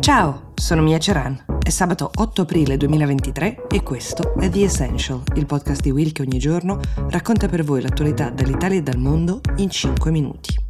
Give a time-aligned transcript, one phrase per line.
[0.00, 1.44] Ciao, sono Mia Ceran.
[1.62, 6.22] È sabato 8 aprile 2023 e questo è The Essential, il podcast di Will che
[6.22, 6.80] ogni giorno
[7.10, 10.69] racconta per voi l'attualità dall'Italia e dal mondo in 5 minuti.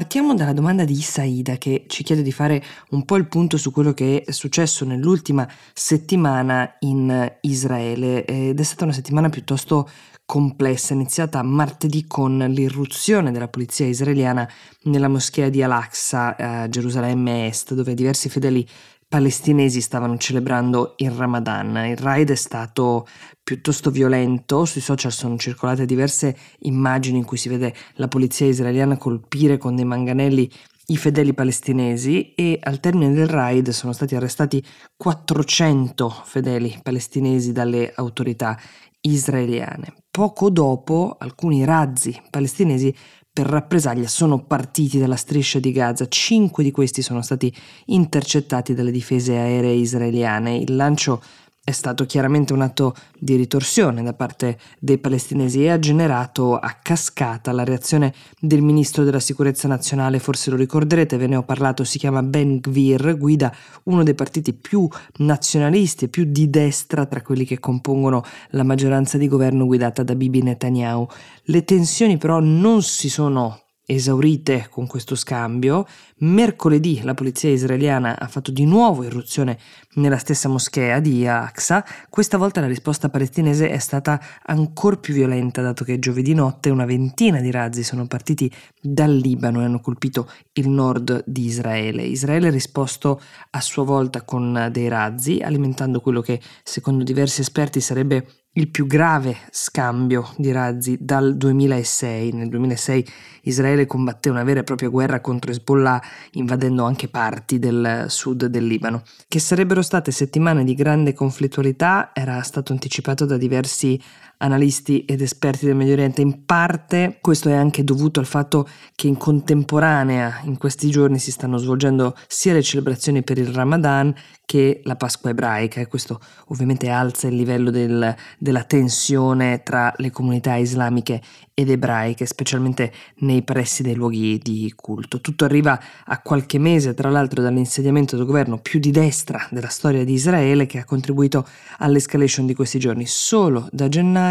[0.00, 3.70] Partiamo dalla domanda di Saida che ci chiede di fare un po' il punto su
[3.70, 9.86] quello che è successo nell'ultima settimana in Israele ed è stata una settimana piuttosto
[10.24, 14.50] complessa, iniziata martedì con l'irruzione della polizia israeliana
[14.84, 18.66] nella moschea di Al-Aqsa a Gerusalemme Est, dove diversi fedeli
[19.10, 21.76] palestinesi stavano celebrando il Ramadan.
[21.84, 23.08] Il raid è stato
[23.42, 28.96] piuttosto violento, sui social sono circolate diverse immagini in cui si vede la polizia israeliana
[28.96, 30.48] colpire con dei manganelli
[30.86, 34.64] i fedeli palestinesi e al termine del raid sono stati arrestati
[34.96, 38.56] 400 fedeli palestinesi dalle autorità
[39.00, 39.92] israeliane.
[40.08, 42.94] Poco dopo alcuni razzi palestinesi
[43.32, 46.08] per rappresaglia sono partiti dalla striscia di Gaza.
[46.08, 47.52] Cinque di questi sono stati
[47.86, 50.56] intercettati dalle difese aeree israeliane.
[50.56, 51.22] Il lancio
[51.62, 56.78] è stato chiaramente un atto di ritorsione da parte dei palestinesi e ha generato a
[56.82, 61.84] cascata la reazione del ministro della sicurezza nazionale, forse lo ricorderete, ve ne ho parlato,
[61.84, 67.22] si chiama Ben Gvir, guida uno dei partiti più nazionalisti e più di destra tra
[67.22, 71.06] quelli che compongono la maggioranza di governo guidata da Bibi Netanyahu.
[71.44, 75.86] Le tensioni però non si sono esaurite con questo scambio.
[76.18, 79.58] Mercoledì la polizia israeliana ha fatto di nuovo irruzione
[79.94, 81.84] nella stessa moschea di Aqsa.
[82.08, 86.84] Questa volta la risposta palestinese è stata ancora più violenta, dato che giovedì notte una
[86.84, 92.02] ventina di razzi sono partiti dal Libano e hanno colpito il nord di Israele.
[92.02, 97.80] Israele ha risposto a sua volta con dei razzi, alimentando quello che secondo diversi esperti
[97.80, 102.32] sarebbe il più grave scambio di razzi dal 2006.
[102.32, 103.06] Nel 2006
[103.42, 108.66] Israele combatté una vera e propria guerra contro Hezbollah invadendo anche parti del sud del
[108.66, 109.02] Libano.
[109.28, 114.00] Che sarebbero state settimane di grande conflittualità era stato anticipato da diversi
[114.42, 116.20] analisti ed esperti del Medio Oriente.
[116.20, 121.30] In parte questo è anche dovuto al fatto che in contemporanea in questi giorni si
[121.30, 124.14] stanno svolgendo sia le celebrazioni per il Ramadan
[124.44, 130.10] che la Pasqua ebraica e questo ovviamente alza il livello del, della tensione tra le
[130.10, 131.20] comunità islamiche
[131.54, 135.20] ed ebraiche, specialmente nei pressi dei luoghi di culto.
[135.20, 140.04] Tutto arriva a qualche mese, tra l'altro, dall'insediamento del governo più di destra della storia
[140.04, 141.46] di Israele che ha contribuito
[141.78, 143.06] all'escalation di questi giorni.
[143.06, 144.29] Solo da gennaio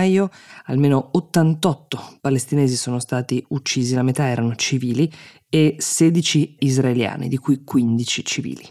[0.65, 5.11] almeno 88 palestinesi sono stati uccisi, la metà erano civili
[5.49, 8.67] e 16 israeliani, di cui 15 civili.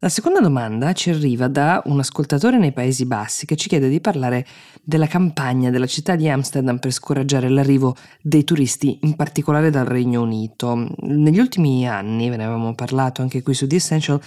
[0.00, 4.00] La seconda domanda ci arriva da un ascoltatore nei Paesi Bassi che ci chiede di
[4.00, 4.46] parlare
[4.84, 10.22] della campagna della città di Amsterdam per scoraggiare l'arrivo dei turisti, in particolare dal Regno
[10.22, 10.94] Unito.
[10.98, 14.20] Negli ultimi anni, ve ne avevamo parlato anche qui su The Essential,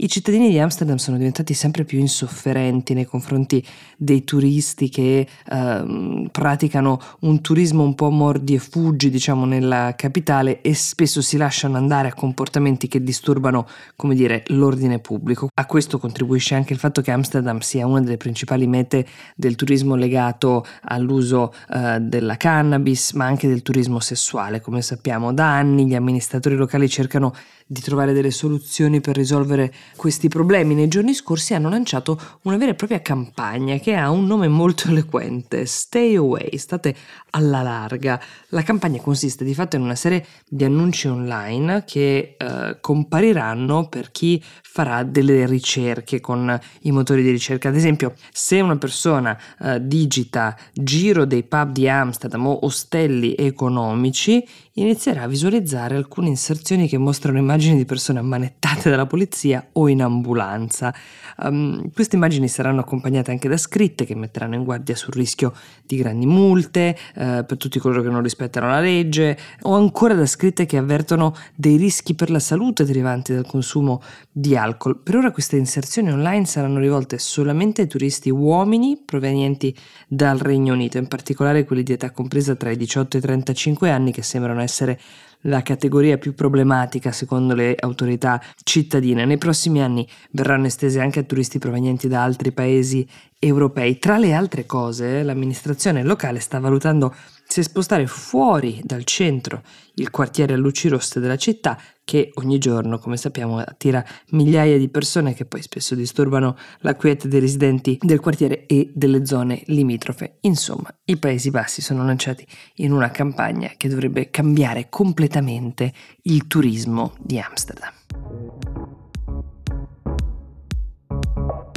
[0.00, 3.66] i cittadini di Amsterdam sono diventati sempre più insofferenti nei confronti
[3.96, 10.60] dei turisti che eh, praticano un turismo un po' mordi e fuggi, diciamo, nella capitale
[10.60, 13.66] e spesso si lasciano andare a comportamenti che disturbano,
[13.96, 15.17] come dire, l'ordine pubblico.
[15.54, 19.94] A questo contribuisce anche il fatto che Amsterdam sia una delle principali mete del turismo
[19.94, 24.60] legato all'uso eh, della cannabis, ma anche del turismo sessuale.
[24.60, 27.34] Come sappiamo, da anni gli amministratori locali cercano
[27.70, 30.74] di trovare delle soluzioni per risolvere questi problemi.
[30.74, 34.88] Nei giorni scorsi hanno lanciato una vera e propria campagna che ha un nome molto
[34.88, 36.96] eloquente, Stay Away, state
[37.30, 38.18] alla larga.
[38.48, 44.10] La campagna consiste di fatto in una serie di annunci online che eh, compariranno per
[44.10, 47.68] chi farà delle ricerche con i motori di ricerca.
[47.68, 54.46] Ad esempio, se una persona eh, digita giro dei pub di Amsterdam o ostelli economici,
[54.74, 60.02] inizierà a visualizzare alcune inserzioni che mostrano immagini di persone ammanettate dalla polizia o in
[60.02, 60.94] ambulanza.
[61.38, 65.52] Um, queste immagini saranno accompagnate anche da scritte che metteranno in guardia sul rischio
[65.84, 70.26] di grandi multe uh, per tutti coloro che non rispettano la legge o ancora da
[70.26, 74.97] scritte che avvertono dei rischi per la salute derivanti dal consumo di alcol.
[75.02, 79.74] Per ora queste inserzioni online saranno rivolte solamente ai turisti uomini provenienti
[80.06, 83.90] dal Regno Unito, in particolare quelli di età compresa tra i 18 e i 35
[83.90, 85.00] anni che sembrano essere
[85.42, 89.24] la categoria più problematica secondo le autorità cittadine.
[89.24, 93.08] Nei prossimi anni verranno estese anche a turisti provenienti da altri paesi
[93.38, 93.98] europei.
[93.98, 97.14] Tra le altre cose, l'amministrazione locale sta valutando
[97.56, 99.62] è spostare fuori dal centro,
[99.94, 104.88] il quartiere a luci rosse della città, che ogni giorno, come sappiamo, attira migliaia di
[104.88, 110.36] persone che poi spesso disturbano la quiete dei residenti del quartiere e delle zone limitrofe.
[110.42, 112.46] Insomma, i Paesi Bassi sono lanciati
[112.76, 115.92] in una campagna che dovrebbe cambiare completamente
[116.22, 117.97] il turismo di Amsterdam.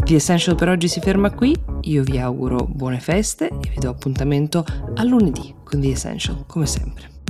[0.04, 3.90] The Essential per oggi si ferma qui, io vi auguro buone feste e vi do
[3.90, 4.66] appuntamento
[4.96, 7.21] a lunedì con The Essential, come sempre.